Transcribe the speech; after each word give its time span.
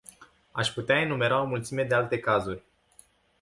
Aș 0.51 0.69
putea 0.71 0.99
enumera 0.99 1.41
o 1.41 1.45
mulțime 1.45 1.83
de 1.83 1.95
alte 1.95 2.19
cazuri. 2.19 2.63